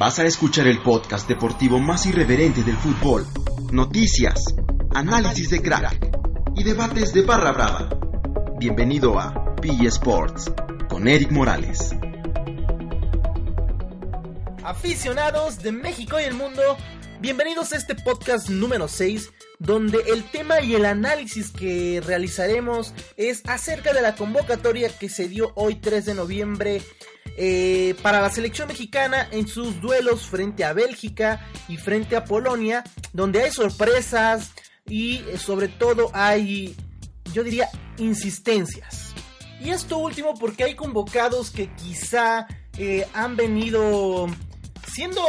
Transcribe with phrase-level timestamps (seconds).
[0.00, 3.26] Vas a escuchar el podcast deportivo más irreverente del fútbol.
[3.70, 4.46] Noticias,
[4.94, 6.16] análisis de crack
[6.56, 7.90] y debates de barra brava.
[8.58, 10.50] Bienvenido a PG Sports
[10.88, 11.94] con Eric Morales.
[14.64, 16.62] Aficionados de México y el mundo,
[17.20, 23.42] bienvenidos a este podcast número 6 donde el tema y el análisis que realizaremos es
[23.46, 26.82] acerca de la convocatoria que se dio hoy 3 de noviembre
[27.36, 32.84] eh, para la selección mexicana en sus duelos frente a Bélgica y frente a Polonia,
[33.12, 34.52] donde hay sorpresas
[34.86, 36.74] y eh, sobre todo hay,
[37.34, 39.14] yo diría, insistencias.
[39.60, 42.46] Y esto último porque hay convocados que quizá
[42.78, 44.26] eh, han venido
[44.92, 45.22] siendo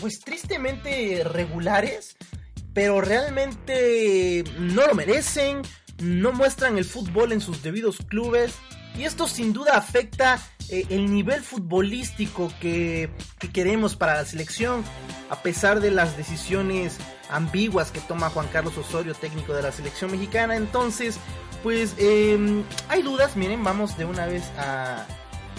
[0.00, 2.16] pues tristemente regulares
[2.74, 5.62] pero realmente no lo merecen,
[6.02, 8.54] no muestran el fútbol en sus debidos clubes
[8.98, 13.10] y esto sin duda afecta eh, el nivel futbolístico que,
[13.52, 14.82] queremos para la selección,
[15.30, 16.98] a pesar de las decisiones
[17.30, 20.56] ambiguas que toma Juan Carlos Osorio, técnico de la selección mexicana.
[20.56, 21.18] Entonces,
[21.62, 25.06] pues em, hay dudas, miren, vamos de una vez a,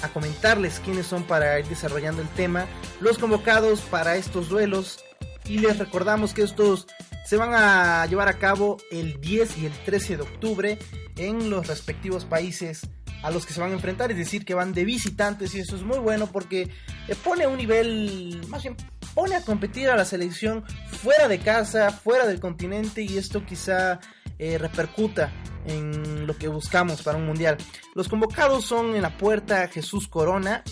[0.02, 2.66] a comentarles quiénes son para ir desarrollando el tema,
[3.00, 5.04] los convocados para estos duelos
[5.46, 6.88] y les recordamos que estos
[7.26, 10.80] se van a llevar a cabo el 10 y el 13 de octubre
[11.18, 12.82] en los respectivos países
[13.26, 15.76] a los que se van a enfrentar, es decir, que van de visitantes y eso
[15.76, 16.70] es muy bueno porque
[17.08, 18.78] eh, pone un nivel, más bien
[19.16, 20.64] pone a competir a la selección
[21.02, 24.00] fuera de casa, fuera del continente y esto quizá
[24.38, 25.32] eh, repercuta
[25.66, 27.58] en lo que buscamos para un mundial.
[27.96, 30.64] Los convocados son en la puerta Jesús Corona,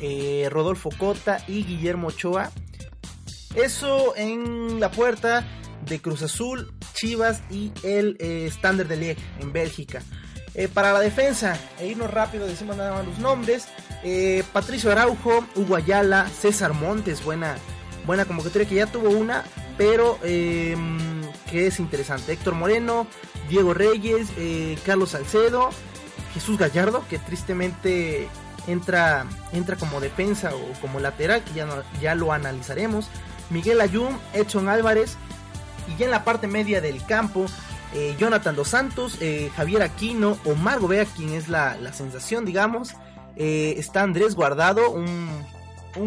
[0.00, 2.50] eh, Rodolfo Cota y Guillermo Ochoa.
[3.54, 5.46] Eso en la puerta
[5.84, 10.02] de Cruz Azul, Chivas y el Standard de Liège en Bélgica.
[10.58, 13.68] Eh, para la defensa, e irnos rápido, decimos nada más los nombres.
[14.02, 17.56] Eh, Patricio Araujo, Hugo Ayala, César Montes, buena,
[18.04, 19.44] buena convocatoria que ya tuvo una,
[19.76, 22.32] pero em, que es interesante.
[22.32, 23.06] Héctor Moreno,
[23.48, 24.30] Diego Reyes,
[24.84, 25.70] Carlos Salcedo,
[26.34, 28.26] Jesús Gallardo, que tristemente
[28.66, 31.68] entra, entra como defensa o como lateral, que ya,
[32.02, 33.08] ya lo analizaremos.
[33.50, 35.18] Miguel Ayun, Edson Álvarez,
[35.86, 37.46] y ya en la parte media del campo,
[37.94, 42.94] eh, Jonathan Dos Santos, eh, Javier Aquino, Omar Gobea, quien es la, sensación, digamos.
[43.36, 45.28] Eh, está Andrés Guardado, un,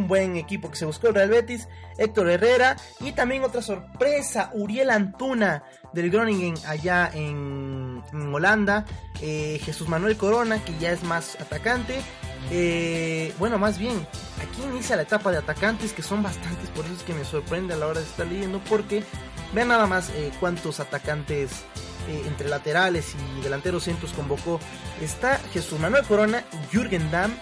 [0.07, 1.67] buen equipo que se buscó el Real Betis.
[1.97, 8.85] Héctor Herrera y también otra sorpresa, Uriel Antuna del Groningen allá en, en Holanda.
[9.19, 12.01] Jesús Manuel Corona, que ya es más atacante.
[13.37, 14.07] bueno, más bien,
[14.41, 17.73] aquí inicia la etapa de atacantes que son bastantes, por eso es que me sorprende
[17.73, 19.03] a la hora de estar leyendo, porque
[19.53, 21.51] Vean nada más eh, cuántos atacantes
[22.07, 24.59] eh, entre laterales y delanteros centros convocó.
[25.01, 27.33] Está Jesús Manuel Corona, Jürgen Damm,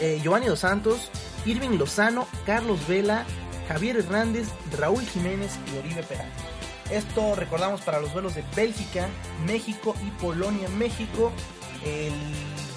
[0.00, 1.10] eh, Giovanni Dos Santos,
[1.44, 3.24] Irving Lozano, Carlos Vela,
[3.68, 6.32] Javier Hernández, Raúl Jiménez y Oribe Peralta.
[6.90, 9.08] Esto recordamos para los vuelos de Bélgica,
[9.46, 11.30] México y Polonia, México,
[11.84, 12.14] el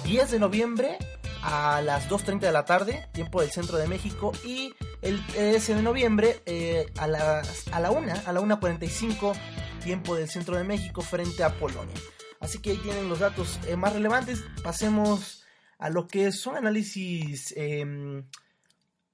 [0.04, 0.98] 10 de noviembre
[1.42, 5.82] a las 2.30 de la tarde, tiempo del centro de México, y el 13 de
[5.82, 9.34] noviembre eh, a, las, a la 1, a la 1.45,
[9.82, 11.94] tiempo del centro de México, frente a Polonia.
[12.40, 14.42] Así que ahí tienen los datos eh, más relevantes.
[14.62, 15.44] Pasemos
[15.78, 18.24] a lo que son análisis, em,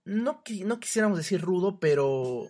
[0.04, 2.49] no, no quisiéramos decir rudo, pero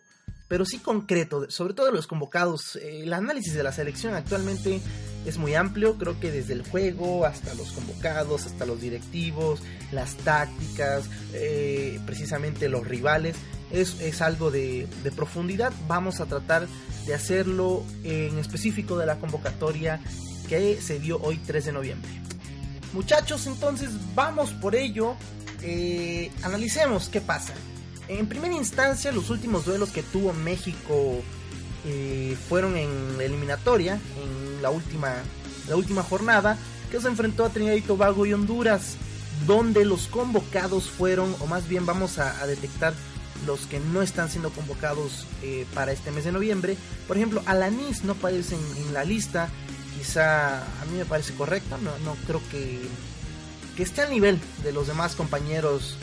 [0.48, 2.76] pero sí concreto, sobre todo los convocados.
[2.76, 4.80] El análisis de la selección actualmente
[5.28, 9.60] es muy amplio, creo que desde el juego hasta los convocados, hasta los directivos,
[9.92, 13.36] las tácticas, eh, precisamente los rivales,
[13.70, 15.72] es, es algo de, profundidad.
[15.86, 16.66] Vamos a tratar
[17.06, 20.00] de hacerlo en específico de la convocatoria
[20.48, 22.10] que se dio hoy 3 de noviembre.
[22.92, 25.14] Muchachos, entonces vamos por ello.
[25.62, 27.52] Eh, analicemos qué pasa.
[28.08, 31.22] En primera instancia, los últimos duelos que tuvo México
[32.48, 35.14] fueron en eliminatoria, en la última,
[35.68, 36.56] la última jornada,
[36.90, 38.96] que se enfrentó a Trinidad y Tobago y Honduras,
[39.46, 42.94] donde los convocados fueron, o más bien vamos a, detectar
[43.46, 46.76] los que no están siendo convocados eh, para este mes de noviembre.
[47.06, 49.48] Por ejemplo, Alanis no aparece en, la lista,
[49.96, 52.80] quizá a mí me parece correcto, no, no creo que,
[53.76, 55.96] que esté al nivel de los demás compañeros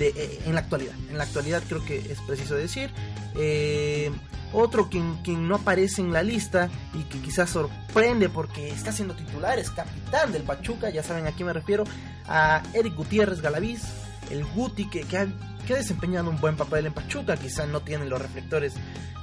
[0.00, 0.94] eh, en la actualidad.
[1.10, 2.90] En la actualidad creo que es preciso decir.
[3.34, 4.10] Eh,
[4.52, 9.14] otro quien, quien, no aparece en la lista y que quizás sorprende porque está siendo
[9.14, 11.84] titular, es capitán del Pachuca, ya saben a quién me refiero,
[12.26, 13.82] a Eric Gutiérrez Galaviz,
[14.30, 15.26] el Guti que, que, ha,
[15.68, 18.74] desempeñado un buen papel en Pachuca, quizás no tiene los reflectores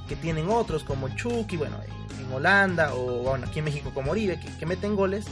[0.07, 4.37] que tienen otros como Chucky, bueno, en, Holanda o bueno, aquí en México como Oribe,
[4.37, 5.25] que, que meten goles,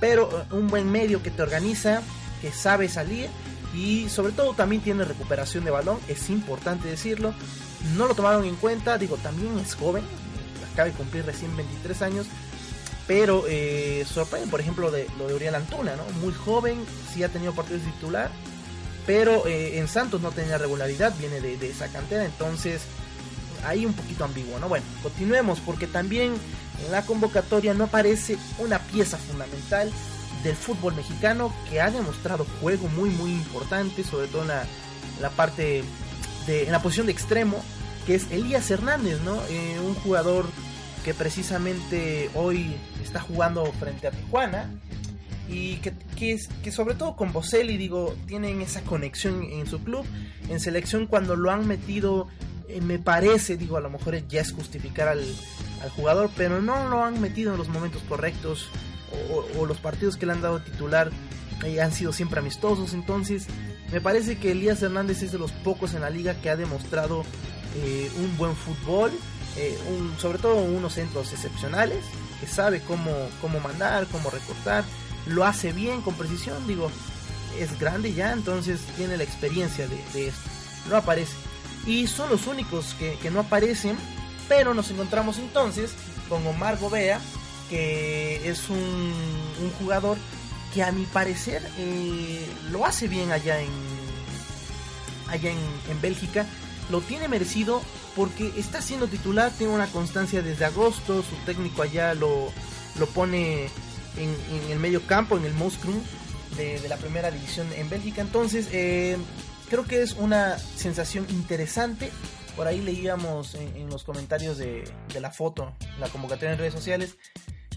[0.00, 2.02] pero eh, un buen medio que te organiza,
[2.42, 3.30] que sabe salir
[3.74, 7.34] y sobre todo también tiene recuperación de balón, es importante decirlo.
[7.96, 10.04] No lo tomaron en cuenta, digo, también es joven,
[10.72, 12.26] acaba de cumplir recién 23 años,
[13.06, 16.04] pero eh, sorprende, por ejemplo, de, lo de Uriel Antuna, ¿no?
[16.20, 18.30] Muy joven, sí ha tenido partidos titular,
[19.06, 22.82] pero eh, en Santos no tenía regularidad, viene de, de, esa cantera, entonces
[23.64, 24.68] ahí un poquito ambiguo, ¿no?
[24.68, 26.34] Bueno, continuemos, porque también
[26.84, 29.90] en la convocatoria no aparece una pieza fundamental
[30.42, 35.84] del fútbol mexicano que ha demostrado juego muy muy importante, sobre todo en la, parte
[36.46, 37.62] de en la posición de extremo,
[38.06, 39.40] que es Elías Hernández, ¿no?
[39.48, 40.46] Eh, un jugador
[41.04, 44.70] que precisamente hoy está jugando frente a Tijuana
[45.48, 50.04] y que, que, que sobre todo con Boselli, digo, tienen esa conexión en su club.
[50.48, 52.28] En selección cuando lo han metido,
[52.68, 55.24] eh, me parece, digo, a lo mejor ya es justificar al,
[55.82, 58.68] al jugador, pero no lo han metido en los momentos correctos
[59.58, 61.10] o, los partidos que le han dado titular
[61.64, 62.94] eh, han sido siempre amistosos.
[62.94, 63.46] Entonces,
[63.92, 67.24] me parece que Elías Hernández es de los pocos en la liga que ha demostrado
[67.76, 69.12] eh, un buen fútbol,
[69.56, 69.78] eh,
[70.18, 72.04] sobre todo unos centros excepcionales,
[72.40, 73.10] que sabe cómo,
[73.40, 74.84] cómo mandar, cómo recortar,
[75.26, 76.90] lo hace bien con precisión, digo,
[77.58, 80.50] es grande ya, entonces tiene la experiencia de, esto.
[80.88, 81.34] No aparece.
[81.86, 83.96] Y son los únicos que, que no aparecen,
[84.48, 85.92] pero nos encontramos entonces
[86.28, 87.20] con Omar Gobea,
[87.72, 89.14] que es un,
[89.78, 90.18] jugador
[90.74, 93.70] que a mi parecer eh, lo hace bien allá en
[95.28, 96.44] allá en, Bélgica
[96.90, 97.80] lo tiene merecido
[98.14, 102.52] porque está siendo titular tiene una constancia desde agosto su técnico allá lo,
[102.98, 103.70] lo pone
[104.18, 104.36] en,
[104.70, 105.98] el medio campo en el Moskrum
[106.56, 108.20] de, la primera división en Bélgica.
[108.20, 109.16] Entonces eh,
[109.70, 112.10] creo que es una sensación interesante.
[112.56, 117.16] Por ahí leíamos en, los comentarios de, de, la foto, la convocatoria en redes sociales,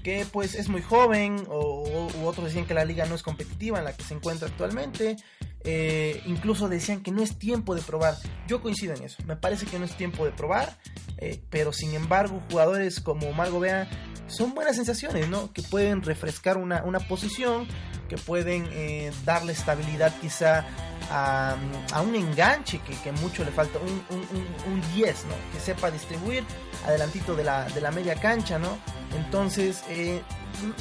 [0.06, 3.86] que pues es muy joven o, otros decían que la liga no es competitiva en
[3.86, 5.18] la que se encuentra actualmente.
[5.64, 8.14] Eh, incluso decían que no es tiempo de probar.
[8.48, 9.24] Yo coincido en eso.
[9.26, 10.78] Me parece que no es tiempo de probar.
[11.18, 13.90] Eh, pero sin embargo, jugadores como Margo Bea
[14.28, 15.52] son buenas sensaciones, ¿no?
[15.54, 17.68] Que pueden refrescar una, una posición,
[18.08, 20.68] que pueden eh, darle estabilidad quizá
[21.12, 21.56] a,
[22.02, 25.34] un enganche que, que, mucho le falta, un, un, un, 10, ¿no?
[25.54, 26.44] Que sepa distribuir
[26.86, 28.78] adelantito de la, de la media cancha, ¿no?
[29.16, 30.22] Entonces, eh,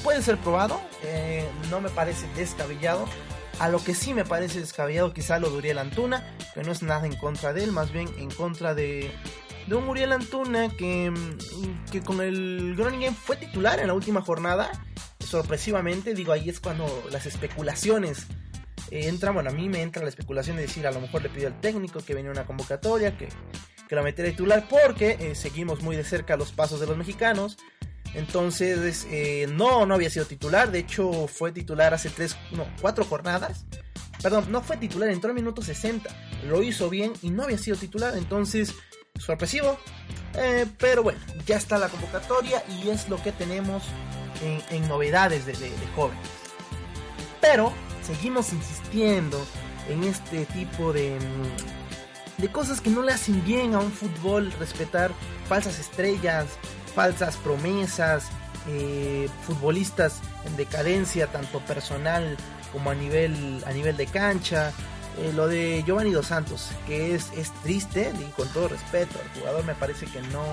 [0.03, 3.07] puede ser probado, eh, no me parece descabellado.
[3.61, 6.83] A lo que sí me parece descabellado, quizá lo de Uriel Antuna, que no es
[6.83, 9.13] nada en contra de él, más bien en contra de,
[9.69, 11.13] de un Uriel Antuna que,
[11.93, 14.73] que con el Groningen fue titular en la última jornada,
[15.21, 18.27] sorpresivamente, digo, ahí es cuando las especulaciones
[18.91, 21.31] eh, entran, bueno, a mí me entra la especulación de decir, a lo mejor le
[21.31, 23.29] pidió al técnico que venía una convocatoria, que,
[23.89, 27.57] que lo metiera titular, porque seguimos muy de cerca los pasos de los mexicanos,
[28.15, 30.71] entonces, eh, no, no había sido titular.
[30.71, 33.67] De hecho, fue titular hace tres, no, cuatro jornadas.
[34.23, 36.09] Perdón, no fue titular, entró en minuto 60.
[36.47, 38.17] Lo hizo bien y no había sido titular.
[38.17, 38.75] Entonces,
[39.19, 39.79] sorpresivo.
[40.37, 43.83] Eh, pero bueno, ya está la convocatoria y es lo que tenemos
[44.71, 46.27] en, novedades de, de, de jóvenes.
[47.41, 47.73] Pero
[48.07, 49.45] seguimos insistiendo
[49.89, 51.19] en este tipo de,
[52.39, 55.13] de cosas que no le hacen bien a un fútbol, respetar
[55.49, 56.47] falsas estrellas,
[56.95, 58.29] falsas promesas,
[58.69, 62.37] eh, futbolistas en decadencia, tanto personal
[62.73, 64.73] como a nivel, a nivel de cancha.
[65.19, 69.41] Eh, lo de Giovanni Dos Santos, que es, es triste, y con todo respeto, el
[69.41, 70.45] jugador me parece que no,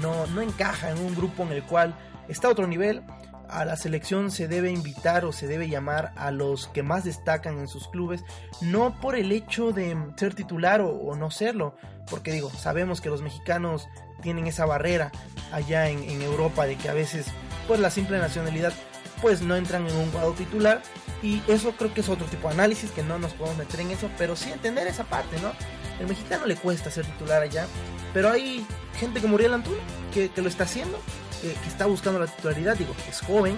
[0.00, 1.94] no, no encaja en un grupo en el cual
[2.28, 3.02] está a otro nivel.
[3.50, 7.58] A la selección se debe invitar o se debe llamar a los que más destacan
[7.58, 8.24] en sus clubes,
[8.60, 11.74] no por el hecho de ser titular o, no serlo,
[12.08, 13.88] porque digo, sabemos que los mexicanos
[14.22, 15.10] tienen esa barrera
[15.52, 17.26] allá en, Europa de que a veces
[17.66, 18.72] pues la simple nacionalidad
[19.20, 20.80] pues no entran en un cuadro titular
[21.22, 23.90] y eso creo que es otro tipo de análisis que no nos podemos meter en
[23.90, 25.52] eso, pero sí entender esa parte, ¿no?
[25.98, 27.66] El mexicano le cuesta ser titular allá,
[28.14, 28.64] pero hay
[28.98, 29.76] gente como Uriel Antuna
[30.12, 30.98] que, lo está haciendo,
[31.40, 33.56] que, está buscando la titularidad, digo, es joven,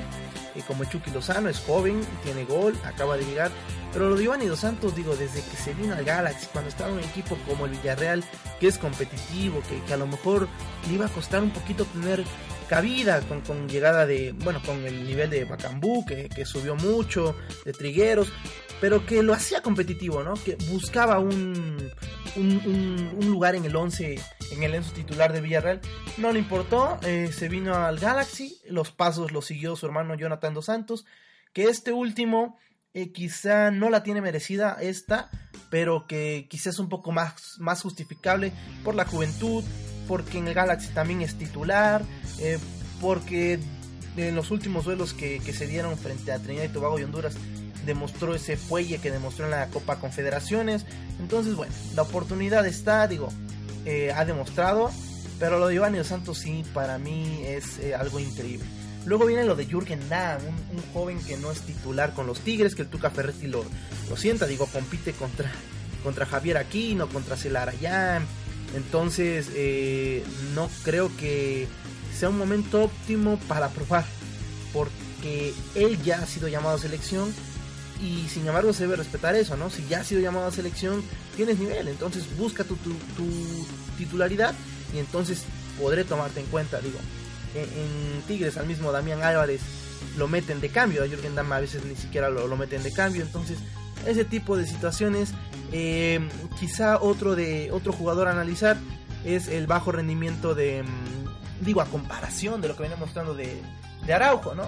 [0.55, 3.51] eh, como Chucky Lozano, es joven, tiene gol, acaba de llegar,
[3.93, 6.91] pero lo de y Dos Santos, digo, desde que se vino al Galaxy, cuando estaba
[6.91, 8.25] en un equipo como el Villarreal,
[8.59, 10.49] que es competitivo, que, a lo mejor
[10.89, 12.25] le iba a costar un poquito tener
[12.73, 17.37] cabida con, llegada de, bueno, con el nivel de Bacambú, que, subió mucho,
[17.67, 18.33] de Trigueros,
[18.81, 20.33] pero que lo hacía competitivo, ¿no?
[20.43, 21.77] Que buscaba un,
[22.35, 24.19] un, lugar en el 11,
[24.53, 25.83] en el 11 titular de Villarreal.
[26.17, 30.55] No le importó, eh, se vino al Galaxy, los pasos los siguió su hermano Jonathan
[30.55, 31.05] Dos Santos,
[31.53, 32.57] que este último
[32.95, 35.29] eh, quizá no la tiene merecida esta,
[35.69, 38.51] pero que quizás es un poco más, más justificable
[38.83, 39.63] por la juventud,
[40.09, 42.03] porque en el Galaxy también es titular,
[42.39, 42.59] eh,
[43.01, 43.59] porque
[44.17, 47.35] en los últimos duelos que, se dieron frente a Trinidad y Tobago y Honduras
[47.87, 50.87] demostró ese fuelle que demostró en la Copa Confederaciones.
[51.19, 53.31] Entonces, bueno, la oportunidad está, digo,
[53.85, 54.91] eh, ha demostrado.
[55.39, 58.65] Pero lo de Giovanni Dos Santos sí, para mí es eh, algo increíble.
[59.07, 62.77] Luego viene lo de Jürgen Damm, un, joven que no es titular con los Tigres,
[62.77, 63.65] que el Tuca Ferretti lo,
[64.09, 65.51] lo sienta, digo, compite contra,
[66.05, 68.25] contra Javier Aquino, contra Celarayán.
[68.75, 70.25] Entonces, eh,
[70.55, 71.69] no creo que
[72.17, 74.05] sea un momento óptimo para probar,
[74.73, 77.33] porque él ya ha sido llamado a selección
[78.01, 79.71] y sin embargo se debe respetar eso, ¿no?
[79.71, 81.03] Si ya ha sido llamado a selección,
[81.37, 83.27] tienes nivel, entonces busca tu, tu,
[83.99, 84.55] titularidad
[84.95, 85.45] y entonces
[85.81, 86.99] podré tomarte en cuenta, digo.
[87.55, 89.61] En, Tigres al mismo Damián Álvarez
[90.17, 93.23] lo meten de cambio, a Jürgen Damm a veces ni siquiera lo meten de cambio,
[93.23, 93.59] entonces
[94.07, 95.33] ese tipo de situaciones.
[95.73, 96.29] Eh,
[96.61, 98.77] quizá otro de otro jugador a analizar
[99.25, 103.63] es el bajo rendimiento de, mm, digo, a comparación de lo que viene mostrando de,
[104.05, 104.65] de Araujo, ¿no?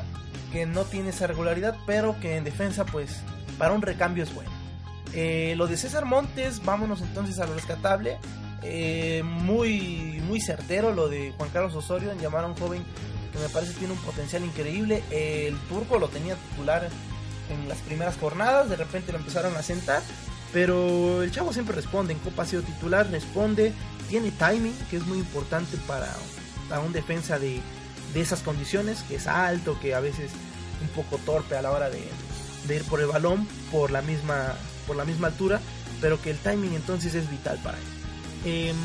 [0.53, 3.21] Que no tiene esa regularidad, pero que en defensa, pues,
[3.59, 4.50] para un recambio es bueno.
[5.12, 8.19] Eh, lo de César Montes, vámonos entonces a lo rescatable.
[8.62, 12.83] Eh, muy, muy certero lo de Juan Carlos Osorio en llamar a un joven
[13.31, 15.03] que me parece tiene un potencial increíble.
[15.11, 16.88] el turco lo tenía titular
[17.51, 20.03] en las primeras jornadas, de repente lo empezaron a sentar,
[20.53, 23.73] pero el chavo siempre responde, en Copa ha sido titular, responde,
[24.09, 26.13] tiene timing, que es muy importante para,
[26.69, 27.61] para un defensa de,
[28.13, 30.31] de esas condiciones, que es alto, que a veces
[30.81, 32.03] un poco torpe a la hora de,
[32.67, 34.55] de, ir por el balón por la misma
[34.87, 35.61] por la misma altura,
[36.01, 37.85] pero que el timing entonces es vital para él.
[38.45, 38.77] Em,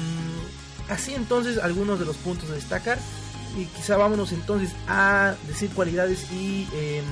[0.89, 2.97] así entonces algunos de los puntos a destacar
[3.57, 7.05] y quizá vámonos entonces a decir cualidades y em,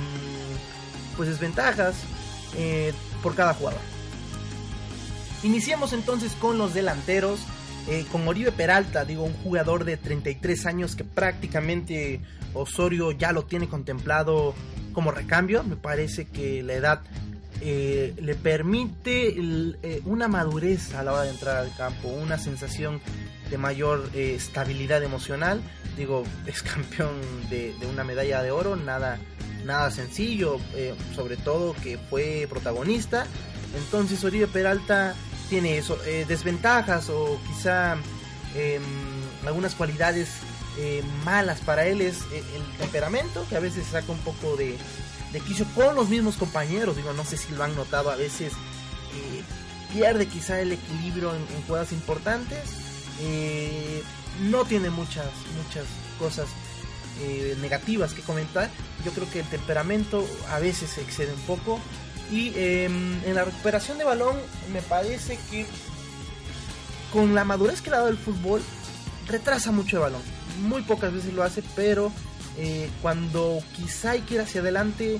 [1.17, 1.95] pues desventajas
[2.55, 3.81] eh, por cada jugador.
[5.43, 7.41] Iniciamos entonces con los delanteros.
[7.89, 12.19] Eh, con Oribe Peralta, digo, un jugador de 33 años que prácticamente
[12.53, 14.53] Osorio ya lo tiene contemplado
[14.91, 15.63] como recambio.
[15.63, 17.01] Me parece que la edad
[17.61, 19.37] eh, le permite
[20.03, 22.99] una madurez a la hora de entrar al campo, una sensación
[23.49, 25.61] de mayor estabilidad emocional.
[25.95, 29.17] Digo, es campeón de, de, una medalla de oro, nada,
[29.65, 33.27] nada sencillo, eh, sobre todo que fue protagonista.
[33.75, 35.15] Entonces Oribe Peralta
[35.49, 37.95] tiene eso, eh, desventajas o quizá
[38.55, 38.81] em,
[39.45, 40.29] algunas cualidades
[40.77, 44.77] eh, malas para él es el temperamento, que a veces saca un poco de,
[45.33, 46.95] de quicio con los mismos compañeros.
[46.95, 48.53] Digo, no sé si lo han notado, a veces
[49.91, 52.59] pierde quizá el equilibrio en, en jugadas importantes.
[54.41, 55.25] no tiene muchas,
[55.63, 55.85] muchas
[56.19, 56.47] cosas
[57.21, 58.69] eh, negativas que comentar.
[59.05, 61.79] Yo creo que el temperamento a veces se excede un poco.
[62.31, 64.35] Y em, en la recuperación de balón
[64.73, 65.65] me parece que
[67.11, 68.61] con la madurez que le ha dado el fútbol,
[69.27, 70.21] retrasa mucho el balón.
[70.61, 72.11] Muy pocas veces lo hace, pero
[72.57, 75.19] eh, cuando quizá hay que ir hacia adelante,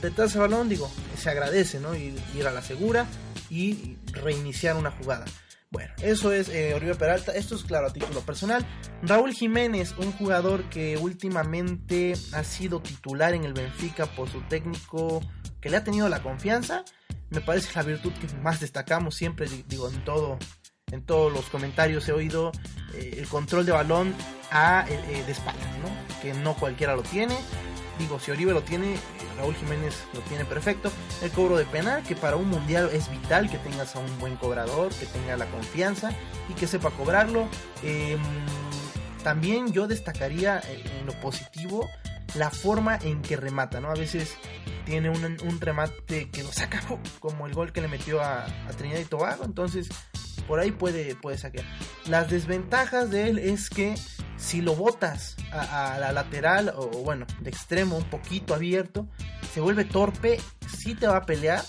[0.00, 1.94] retrasa el balón, digo, se agradece, ¿no?
[1.94, 3.06] Ir, ir a la segura
[3.50, 5.24] y reiniciar una jugada.
[5.70, 7.32] Bueno, eso es eh, Oribe Peralta.
[7.32, 8.64] Esto es claro a título personal.
[9.02, 15.20] Raúl Jiménez, un jugador que últimamente ha sido titular en el Benfica por su técnico
[15.60, 16.84] que le ha tenido la confianza.
[17.30, 20.38] Me parece la virtud que más destacamos siempre, digo, en todo,
[20.92, 22.52] en todos los comentarios he oído
[22.94, 24.14] eh, el control de balón
[24.52, 26.22] a eh, de espaldas, ¿no?
[26.22, 27.36] Que no cualquiera lo tiene
[27.98, 28.96] digo, si Oribe lo tiene,
[29.38, 30.92] Raúl Jiménez lo tiene perfecto.
[31.22, 34.36] El cobro de penal, que para un mundial es vital que tengas a un buen
[34.36, 36.10] cobrador, que tenga la confianza
[36.48, 37.48] y que sepa cobrarlo.
[37.82, 38.20] Em,
[39.22, 41.88] también yo destacaría eh, en lo positivo
[42.34, 43.90] la forma en que remata, ¿no?
[43.90, 44.36] A veces
[44.84, 46.82] tiene un, remate que lo saca
[47.18, 49.88] como el gol que le metió a, a Trinidad y Tobago, entonces
[50.46, 51.64] por ahí puede, puede saquear.
[52.06, 53.94] Las desventajas de él es que
[54.36, 59.08] si lo botas a, la lateral o bueno, de extremo un poquito abierto,
[59.52, 60.38] se vuelve torpe,
[60.68, 61.64] sí te va a pelear,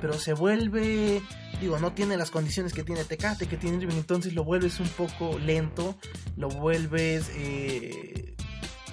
[0.00, 1.22] pero se vuelve,
[1.60, 4.88] digo, no tiene las condiciones que tiene Tecate, que tiene Irving, entonces lo vuelves un
[4.88, 5.96] poco lento,
[6.36, 8.34] lo vuelves eh,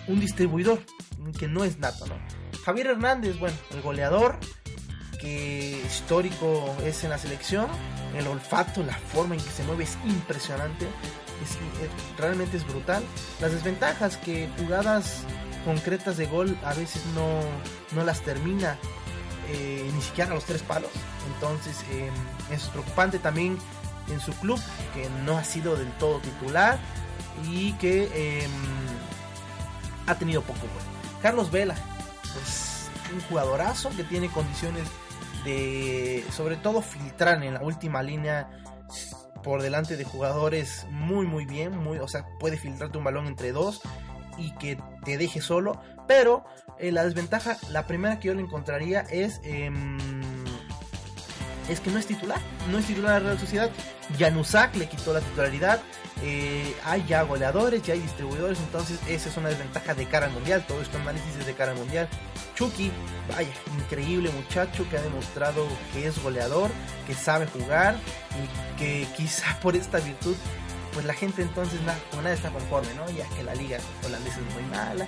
[0.07, 0.81] un distribuidor
[1.37, 2.15] que no es nato, ¿no?
[2.63, 4.39] Javier Hernández, bueno, el goleador,
[5.19, 7.67] que histórico es en la selección,
[8.15, 10.87] el olfato, la forma en que se mueve es impresionante,
[12.17, 13.03] realmente es brutal.
[13.39, 15.23] Las desventajas que jugadas
[15.65, 17.41] concretas de gol a veces no,
[17.95, 18.77] no las termina
[19.49, 20.91] eh, ni siquiera a los tres palos,
[21.33, 22.09] entonces eh,
[22.51, 23.57] es preocupante también
[24.09, 24.59] en su club
[24.93, 26.79] que no ha sido del todo titular
[27.49, 28.51] y que em,
[30.05, 31.21] ha tenido poco gol.
[31.21, 31.75] Carlos Vela,
[32.33, 34.83] pues un jugadorazo que tiene condiciones
[35.45, 38.49] de sobre todo filtrar en la última línea
[39.41, 43.51] por delante de jugadores muy muy bien, muy, o sea, puede filtrarte un balón entre
[43.51, 43.81] dos
[44.37, 46.45] y que te deje solo, pero
[46.79, 49.97] eh, la desventaja, la primera que yo le encontraría es em,
[51.69, 52.39] es que no es titular,
[52.71, 53.69] no es titular de la Real Sociedad.
[54.17, 55.81] Janusak le quitó la titularidad.
[56.23, 60.31] Eh, hay ya goleadores, ya hay distribuidores, entonces esa es una desventaja de cara al
[60.31, 60.65] mundial.
[60.67, 62.07] Todo esto análisis es de cara al mundial.
[62.55, 62.91] Chucky,
[63.29, 66.71] vaya, increíble muchacho que ha demostrado que es goleador,
[67.05, 67.95] que sabe jugar
[68.35, 70.35] y que quizá por esta virtud
[70.93, 73.07] pues la gente entonces nada, nada está conforme, ¿no?
[73.11, 75.07] Ya que la liga holandesa es muy mala,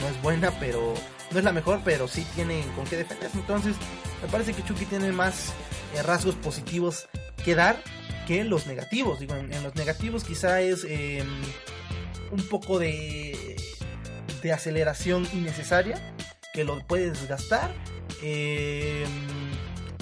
[0.00, 0.94] no es buena, pero
[1.30, 3.38] no es la mejor, pero sí tiene con qué defenderse.
[3.38, 3.76] Entonces,
[4.22, 5.52] me parece que Chucky tiene más
[5.94, 7.08] eh, rasgos positivos
[7.44, 7.82] que dar
[8.26, 9.20] que los negativos.
[9.20, 11.26] Digo, en, los negativos quizá es em,
[12.30, 13.56] un poco de,
[14.42, 16.14] de aceleración innecesaria
[16.52, 17.72] que lo puede desgastar.
[18.22, 19.08] Em,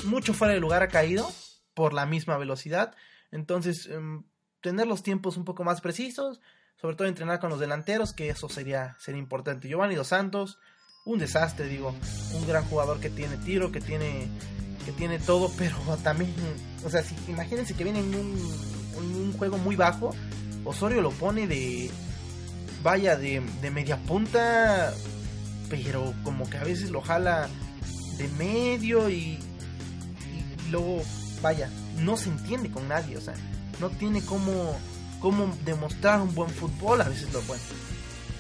[0.04, 1.30] mucho fuera de lugar ha caído
[1.74, 2.94] por la misma velocidad.
[3.30, 4.24] Entonces, em,
[4.60, 6.40] tener los tiempos un poco más precisos,
[6.86, 9.66] sobre todo entrenar con los delanteros, que eso sería, sería importante.
[9.66, 10.60] Giovanni Dos Santos,
[11.04, 11.92] un desastre, digo,
[12.32, 14.28] un gran jugador que tiene tiro, que tiene,
[14.84, 16.32] que tiene todo, pero también,
[16.84, 20.14] o sea, si, imagínense que viene en un, juego muy bajo,
[20.64, 21.90] Osorio lo pone de,
[22.84, 24.94] vaya, de, de media punta,
[25.68, 27.48] pero como que a veces lo jala
[28.16, 31.02] de medio y, y luego,
[31.42, 33.34] vaya, no se entiende con nadie, o sea,
[33.80, 34.78] no tiene cómo,
[35.20, 37.62] cómo demostrar un buen fútbol, a veces lo bueno.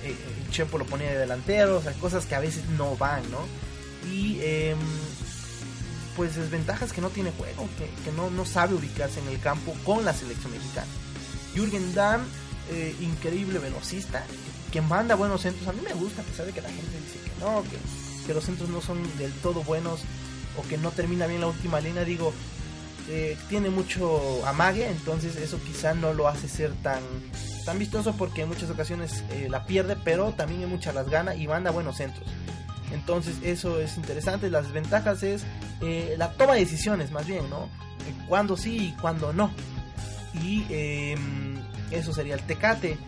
[0.02, 3.22] Eh, el Chepo lo ponía de delantero, o sea, cosas que a veces no van,
[3.30, 3.38] ¿no?
[4.10, 4.78] Y em,
[6.16, 7.68] pues desventajas que no tiene juego,
[8.04, 10.86] que, no, no, sabe ubicarse en el campo con la selección mexicana.
[11.54, 12.22] Jürgen Damm,
[12.70, 14.24] eh, increíble velocista,
[14.70, 15.66] que manda buenos centros.
[15.68, 18.34] A mí me gusta, a pesar de que la gente dice que no, que, que
[18.34, 20.00] los centros no son del todo buenos
[20.56, 22.04] o que no termina bien la última línea.
[22.04, 22.32] Digo,
[23.08, 27.00] eh, tiene mucho amague, entonces eso quizá no lo hace ser tan,
[27.64, 31.36] tan vistoso porque en muchas ocasiones eh, la pierde, pero también en muchas las gana
[31.36, 32.28] y manda buenos centros.
[32.92, 34.50] Entonces eso es interesante.
[34.50, 35.44] Las desventajas es
[35.80, 37.68] eh, la toma de decisiones más bien, ¿no?
[38.28, 39.50] cuando sí y cuando no.
[40.34, 41.56] Y em,
[41.90, 42.98] eso sería el tecate.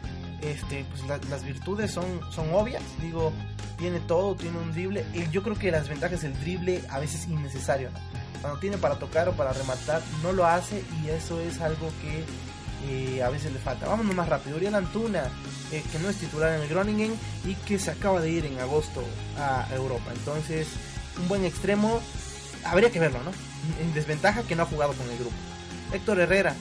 [0.41, 2.83] Este, pues las virtudes son, son obvias.
[3.01, 3.33] Digo,
[3.77, 5.05] tiene todo, tiene un drible.
[5.33, 7.91] Yo creo que las ventajas del drible a veces innecesario.
[7.91, 8.18] ¿no?
[8.41, 12.25] Cuando tiene para tocar o para rematar, no lo hace y eso es algo que
[12.87, 13.87] eh, a veces le falta.
[13.87, 14.57] Vámonos más rápido.
[14.57, 15.25] Uriel Antuna,
[15.73, 17.13] eh, que no es titular en el Groningen
[17.45, 19.03] y que se acaba de ir en agosto
[19.39, 20.13] a Europa.
[20.15, 20.69] Entonces,
[21.21, 22.01] un buen extremo,
[22.65, 23.33] habría que verlo, ¿no?
[23.83, 25.35] En desventaja que no ha jugado con el grupo.
[25.93, 26.55] Héctor Herrera,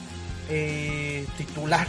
[0.48, 1.86] eh, titular,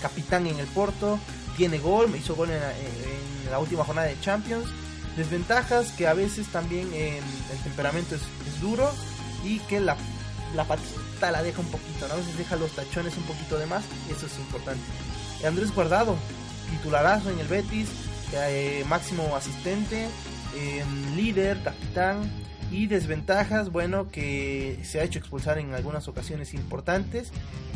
[0.00, 1.18] capitán en el Porto,
[1.56, 4.66] tiene gol, me hizo gol en la, última jornada de Champions.
[5.16, 8.22] Desventajas que a veces también el temperamento es
[8.60, 8.90] duro
[9.44, 9.96] y que la,
[10.54, 12.14] la patita la deja un poquito, ¿no?
[12.14, 14.82] a veces deja los tachones un poquito de más, eso es importante.
[15.46, 16.16] Andrés Guardado,
[16.70, 17.88] titularazo en el Betis,
[18.32, 20.08] eh, máximo asistente,
[20.56, 22.30] em, líder, capitán
[22.70, 27.30] y desventajas, bueno, que se ha hecho expulsar en algunas ocasiones importantes.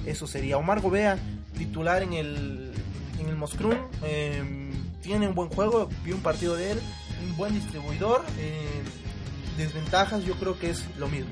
[0.06, 1.18] Eso sería Omar Gobea,
[1.58, 2.72] titular en el,
[3.20, 4.70] en el Moscrún, em,
[5.02, 6.80] tiene un buen juego, vi un partido de él,
[7.28, 8.24] un buen distribuidor.
[8.38, 8.84] Em,
[9.56, 11.30] desventajas yo creo que es lo mismo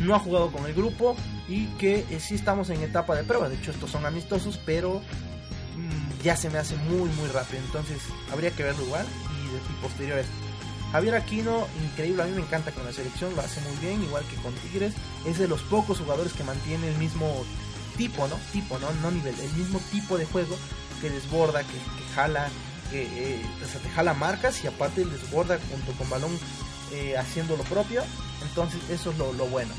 [0.00, 1.16] no ha jugado con el grupo
[1.48, 3.48] y que eh, sí estamos en etapa de prueba.
[3.48, 5.00] De hecho, estos son amistosos, pero
[5.76, 7.62] mm, ya se me hace muy, muy rápido.
[7.64, 7.98] Entonces,
[8.32, 10.26] habría que verlo igual y, de, posteriores.
[10.92, 14.24] Javier Aquino, increíble, a mí me encanta con la selección, lo hace muy bien, igual
[14.24, 14.92] que con Tigres.
[15.24, 17.44] Es de los pocos jugadores que mantiene el mismo
[17.96, 18.36] tipo, ¿no?
[18.52, 18.90] Tipo, ¿no?
[19.02, 20.56] No nivel, el mismo tipo de juego
[21.00, 22.48] que desborda, que, jala,
[22.90, 23.42] que eh,
[23.82, 26.38] te jala marcas y aparte desborda junto con balón
[26.92, 28.02] eh, haciendo lo propio.
[28.42, 29.72] Entonces eso es lo, bueno.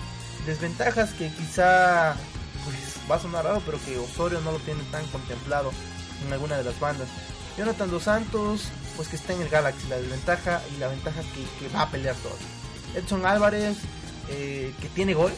[0.45, 2.15] Desventajas que quizá
[2.63, 2.75] pues
[3.10, 5.71] va a sonar raro, pero que Osorio no lo tiene tan contemplado
[6.25, 7.08] en alguna de las bandas.
[7.58, 11.21] Jonathan Dos Santos, pues que está en el Galaxy, la desventaja y la ventaja
[11.60, 12.36] que, va a pelear todo.
[12.95, 13.77] Edson Álvarez,
[14.30, 15.32] eh, que tiene gol,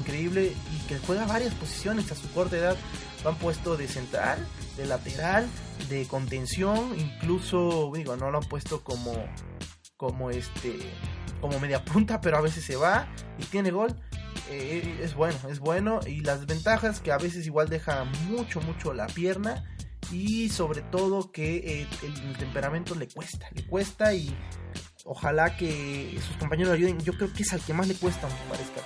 [0.00, 2.76] increíble, y que juega varias posiciones a su corta edad.
[3.24, 5.46] Lo han puesto de central, de lateral,
[5.88, 9.12] de contención, incluso, digo, no lo han puesto como,
[9.96, 10.78] como este
[11.40, 13.06] como media punta, pero a veces se va
[13.38, 13.94] y tiene gol.
[14.50, 16.00] Eh, es bueno, es bueno.
[16.06, 19.64] Y las ventajas que a veces igual deja mucho, mucho la pierna.
[20.10, 24.34] Y sobre todo que eh, el, temperamento le cuesta, le cuesta y
[25.04, 26.98] ojalá que sus compañeros ayuden.
[27.00, 28.80] Yo creo que es al que más le cuesta, aunque parezca.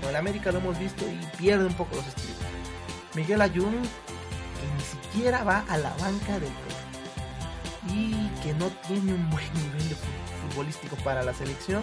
[0.00, 2.36] Con el América lo hemos visto y pierde un poco los estilos.
[3.14, 6.52] Miguel Ayun, que ni siquiera va a la banca del
[7.88, 9.96] y que no tiene un buen nivel de
[10.48, 11.82] futbolístico para la selección.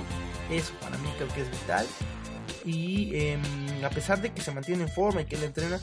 [0.50, 1.86] Eso para mí creo que es vital.
[2.66, 3.42] Y em,
[3.84, 5.80] a pesar de que se mantiene en forma y que él entrena,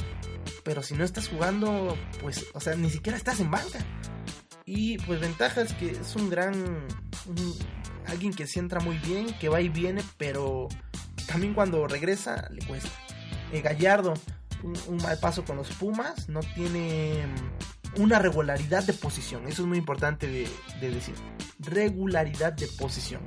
[0.62, 3.78] pero si no estás jugando, pues, o sea, ni siquiera estás en banca.
[4.64, 6.88] Y pues ventajas que es un gran,
[8.06, 10.68] alguien que se entra muy bien, que va y viene, pero
[11.28, 12.90] también cuando regresa le cuesta.
[13.52, 14.14] Eh, Gallardo,
[14.64, 19.46] un, mal paso con los Pumas, no tiene mm, una regularidad de posición.
[19.46, 21.14] Eso es muy importante de, decir.
[21.58, 23.22] Regularidad de posición.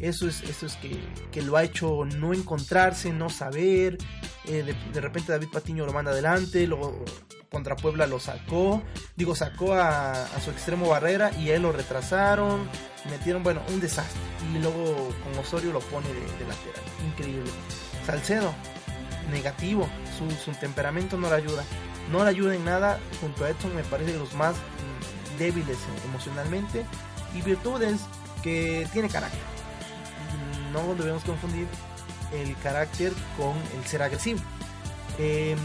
[0.00, 3.98] Eso es, eso es que, lo ha hecho no encontrarse, no saber.
[4.46, 7.04] Eh, de, repente David Patiño lo manda adelante, luego
[7.50, 8.82] contra Puebla lo sacó.
[9.16, 12.68] Digo, sacó a, su extremo barrera y él lo retrasaron.
[13.10, 14.20] Metieron, bueno, un desastre.
[14.54, 16.82] Y luego con Osorio lo pone de, de lateral.
[17.06, 17.50] Increíble.
[18.06, 18.54] Salcedo,
[19.30, 19.88] negativo.
[20.44, 21.64] Su, temperamento no le ayuda.
[22.10, 22.98] No le ayuda en nada.
[23.20, 24.56] Junto a Edson me parece de los más
[25.38, 26.84] débiles emocionalmente.
[27.34, 28.00] Y virtudes
[28.42, 29.57] que tiene carácter.
[30.72, 31.66] No debemos confundir
[32.32, 34.40] el carácter con el ser agresivo.
[35.18, 35.58] Em,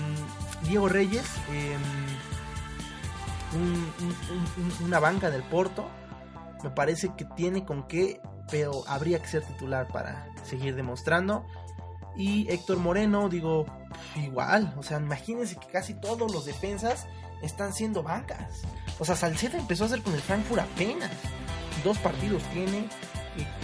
[0.64, 1.82] Diego Reyes, em,
[4.84, 5.88] una banca del Porto,
[6.64, 11.46] me parece que tiene con qué, pero habría que ser titular para seguir demostrando.
[12.16, 13.66] Y Héctor Moreno, digo,
[14.16, 17.06] igual, o sea, imagínense que casi todos los defensas
[17.42, 18.62] están siendo bancas.
[19.00, 21.12] O sea, Salcedo empezó a hacer con el Frankfurt apenas.
[21.84, 22.88] Dos partidos tiene.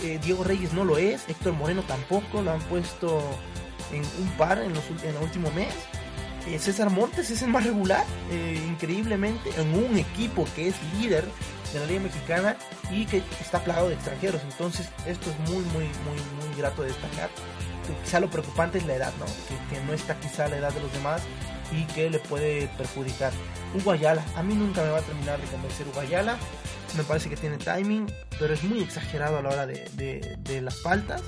[0.03, 1.27] Eh, Diego Reyes no lo es.
[1.27, 2.41] Héctor Moreno tampoco.
[2.41, 3.21] Lo han puesto
[3.91, 5.73] en un par en, los, en el último mes.
[6.47, 11.25] Eh, César Montes es el más regular, eh, increíblemente, en un equipo que es líder
[11.73, 12.57] de la Liga Mexicana
[12.89, 14.41] y que está plagado de extranjeros.
[14.43, 17.29] Entonces, esto es muy, muy, muy, muy grato de destacar
[18.03, 19.25] quizá lo preocupante es la edad, ¿no?
[19.69, 21.21] Que, no está quizá la edad de los demás
[21.71, 23.31] y que le puede perjudicar.
[23.73, 26.37] Hugo Ayala, a mí nunca me va a terminar de convencer Hugo Ayala.
[26.97, 28.07] Me parece que tiene timing,
[28.39, 31.21] pero es muy exagerado a la hora de, las faltas.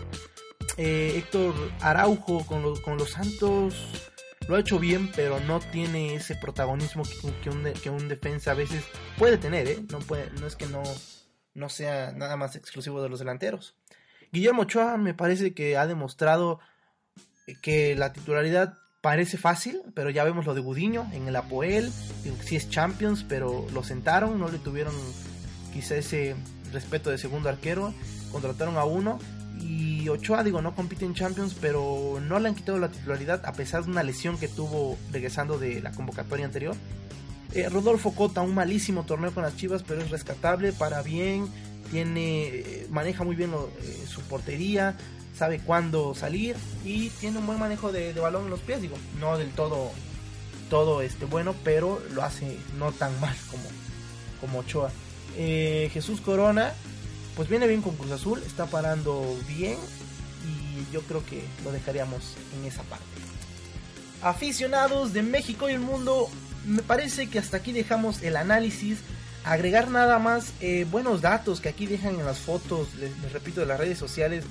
[0.77, 3.75] Eh, Héctor Araujo con los, con los Santos
[4.47, 7.03] lo ha hecho bien, pero no tiene ese protagonismo
[7.43, 8.83] que, un, que un defensa a veces
[9.17, 9.79] puede tener, ¿eh?
[9.91, 10.83] No, puede, no es que no,
[11.53, 13.75] no sea nada más exclusivo de los delanteros.
[14.31, 16.59] Guillermo Ochoa me parece que ha demostrado
[17.61, 21.91] que la titularidad parece fácil, pero ya vemos lo de Gudiño en el Apoel,
[22.43, 24.93] sí es Champions, pero lo sentaron, no le tuvieron
[25.73, 26.35] quizá ese
[26.71, 27.93] respeto de segundo arquero,
[28.31, 29.19] contrataron a uno
[29.59, 33.53] y Ochoa, digo, no compite en Champions, pero no le han quitado la titularidad a
[33.53, 36.75] pesar de una lesión que tuvo regresando de la convocatoria anterior.
[37.53, 41.47] Eh, Rodolfo Cota, un malísimo torneo con las Chivas, pero es rescatable para bien
[41.91, 44.95] tiene maneja muy bien eh, su portería,
[45.37, 46.55] sabe cuándo salir
[46.85, 49.91] y tiene un buen manejo de, balón en los pies, digo, no del todo
[50.69, 53.63] todo este bueno, pero lo hace no tan mal como
[54.39, 54.89] como Ochoa.
[55.37, 56.73] Eh, Jesús Corona,
[57.35, 59.77] pues viene bien con Cruz Azul, está parando bien
[60.45, 63.05] y yo creo que lo dejaríamos en esa parte.
[64.21, 66.29] Aficionados de México y el mundo,
[66.65, 68.99] me parece que hasta aquí dejamos el análisis
[69.43, 73.65] agregar nada más eh, buenos datos que aquí dejan en las fotos, les, repito, de
[73.65, 74.43] las redes sociales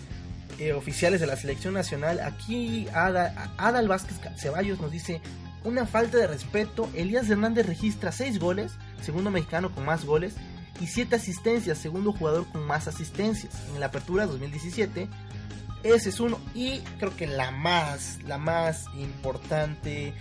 [0.59, 2.21] eh, oficiales de la selección nacional.
[2.21, 5.21] Aquí Ada, Adal Vázquez Ceballos nos dice
[5.65, 6.89] una falta de respeto.
[6.95, 10.35] Elías Hernández registra 6 goles, segundo mexicano con más goles,
[10.81, 13.53] y 7 asistencias, segundo jugador con más asistencias.
[13.75, 15.09] En la apertura 2017,
[15.83, 16.39] ese es uno.
[16.55, 20.15] Y creo que la más, la más importante,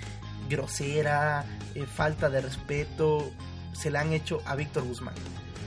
[0.49, 3.31] grosera, eh, falta de respeto,
[3.73, 5.15] se le han hecho a Víctor Guzmán.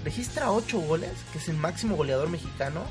[0.05, 2.83] Registra 8 goles, que es el máximo goleador mexicano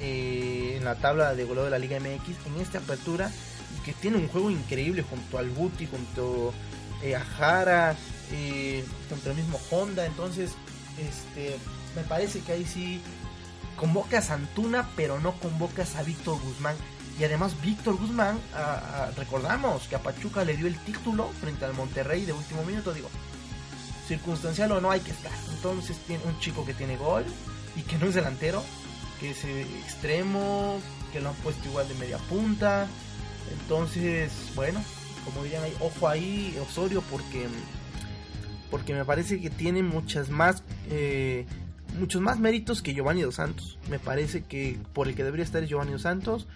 [0.00, 3.30] eh, en la tabla de goleo de la Liga MX en esta apertura
[3.78, 6.52] y que tiene un juego increíble junto al Guti, junto
[7.02, 7.96] eh, a Jara,
[9.08, 10.06] contra el mismo Honda.
[10.06, 10.52] Entonces,
[10.98, 11.58] este,
[11.94, 13.00] me parece que ahí sí
[13.76, 16.76] convocas a Antuna, pero no convocas a Víctor Guzmán.
[17.18, 18.38] Y además Víctor Guzmán,
[19.16, 23.10] recordamos que a Pachuca le dio el título frente al Monterrey de último minuto, digo,
[24.08, 25.32] circunstancial o no hay que estar.
[25.50, 27.24] Entonces tiene un chico que tiene gol
[27.76, 28.64] y que no es delantero,
[29.18, 30.80] que es extremo,
[31.12, 32.86] que lo han puesto igual de media punta.
[33.60, 34.82] Entonces, bueno,
[35.24, 37.48] como dirían ahí, ojo ahí, Osorio, porque,
[38.70, 41.46] porque me parece que tiene muchas más, eh,
[41.98, 43.78] muchos más méritos que Giovanni Dos Santos.
[43.88, 46.46] Me parece que por el que debería estar es Giovanni Dos Santos.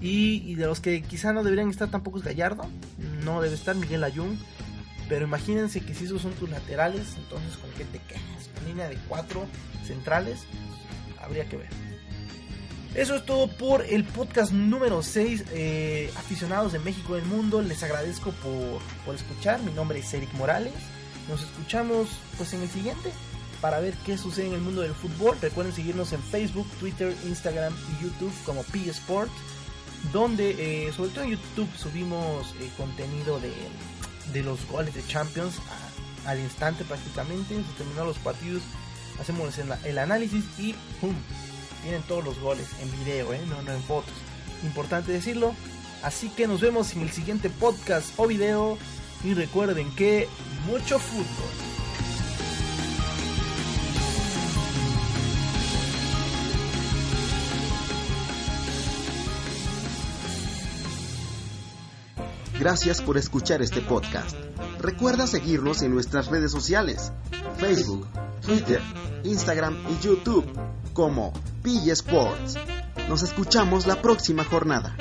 [0.00, 2.66] Y, de los que quizá no deberían estar tampoco es Gallardo.
[3.24, 4.38] No debe estar Miguel Ayun.
[5.08, 8.48] Pero imagínense que si esos son tus laterales, entonces ¿con qué te quedas?
[8.54, 9.46] Con línea de cuatro
[9.86, 10.40] centrales,
[11.22, 11.68] habría que ver.
[12.94, 17.60] Eso es todo por el podcast número 6, eh, aficionados de México del mundo.
[17.60, 19.60] Les agradezco por, por escuchar.
[19.62, 20.72] Mi nombre es Eric Morales.
[21.28, 23.12] Nos escuchamos pues en el siguiente
[23.60, 25.36] para ver qué sucede en el mundo del fútbol.
[25.40, 29.30] Recuerden seguirnos en Facebook, Twitter, Instagram y YouTube como P Sport,
[30.12, 33.52] donde eh, sobre todo en YouTube subimos eh, contenido de
[34.32, 35.54] de los goles de Champions
[36.26, 37.54] al instante prácticamente.
[37.54, 38.62] Se terminaron los partidos,
[39.20, 41.14] hacemos el, análisis y ¡pum!
[41.82, 43.40] Tienen todos los goles en video, ¿eh?
[43.48, 44.14] no, no en fotos.
[44.62, 45.54] Importante decirlo.
[46.02, 48.78] Así que nos vemos en el siguiente podcast o video
[49.24, 50.28] y recuerden que
[50.66, 51.64] mucho fútbol.
[62.58, 64.36] Gracias por escuchar este podcast.
[64.78, 67.12] Recuerda seguirnos en nuestras redes sociales,
[67.58, 68.06] Facebook,
[68.40, 68.80] Twitter,
[69.24, 70.46] Instagram y YouTube
[70.92, 71.32] como
[71.62, 72.56] PG Sports.
[73.08, 74.96] Nos escuchamos la próxima jornada.